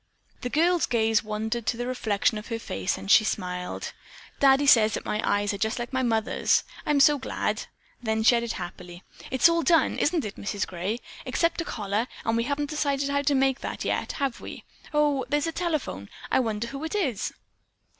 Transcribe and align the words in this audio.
The 0.41 0.49
girl's 0.49 0.87
gaze 0.87 1.23
wandered 1.23 1.67
to 1.67 1.77
the 1.77 1.85
reflection 1.85 2.39
of 2.39 2.47
her 2.47 2.57
face 2.57 2.97
and 2.97 3.11
she 3.11 3.23
smiled. 3.23 3.93
"Daddy 4.39 4.65
says 4.65 4.95
that 4.95 5.05
my 5.05 5.21
eyes 5.23 5.53
are 5.53 5.59
just 5.59 5.77
like 5.77 5.93
Mother's. 5.93 6.63
I'm 6.87 6.99
so 6.99 7.19
glad." 7.19 7.67
Then 8.01 8.23
she 8.23 8.35
added 8.35 8.53
happily: 8.53 9.03
"It's 9.29 9.47
all 9.47 9.61
done, 9.61 9.99
isn't 9.99 10.25
it, 10.25 10.37
Mrs. 10.37 10.65
Gray, 10.65 11.01
except 11.23 11.61
a 11.61 11.65
collar, 11.65 12.07
and 12.25 12.35
we 12.35 12.45
haven't 12.45 12.71
decided 12.71 13.09
how 13.09 13.21
to 13.21 13.35
make 13.35 13.59
that 13.59 13.85
yet, 13.85 14.13
have 14.13 14.41
we? 14.41 14.63
Oh, 14.91 15.23
there's 15.29 15.45
the 15.45 15.51
telephone. 15.51 16.09
I 16.31 16.39
wonder 16.39 16.69
who 16.69 16.83
it 16.83 16.95
is?" 16.95 17.31